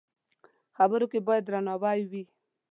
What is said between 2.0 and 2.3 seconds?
وي